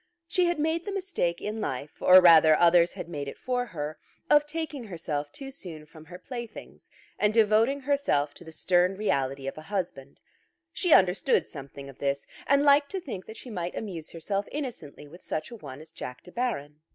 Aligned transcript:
She 0.25 0.45
had 0.47 0.57
made 0.57 0.83
the 0.85 0.91
mistake 0.91 1.41
in 1.41 1.61
life, 1.61 2.01
or 2.01 2.21
rather 2.21 2.55
others 2.57 2.93
had 2.93 3.07
made 3.07 3.27
it 3.27 3.37
for 3.37 3.67
her, 3.67 3.99
of 4.31 4.47
taking 4.47 4.85
herself 4.85 5.31
too 5.31 5.51
soon 5.51 5.85
from 5.85 6.05
her 6.05 6.17
playthings 6.17 6.89
and 7.19 7.31
devoting 7.31 7.81
herself 7.81 8.33
to 8.33 8.43
the 8.43 8.51
stern 8.51 8.97
reality 8.97 9.45
of 9.45 9.59
a 9.59 9.69
husband. 9.69 10.19
She 10.73 10.91
understood 10.91 11.47
something 11.47 11.87
of 11.87 11.99
this, 11.99 12.25
and 12.47 12.63
liked 12.63 12.89
to 12.93 12.99
think 12.99 13.27
that 13.27 13.37
she 13.37 13.51
might 13.51 13.75
amuse 13.77 14.09
herself 14.09 14.47
innocently 14.51 15.07
with 15.07 15.21
such 15.21 15.51
a 15.51 15.55
one 15.55 15.79
as 15.81 15.91
Jack 15.91 16.23
De 16.23 16.31
Baron. 16.31 16.81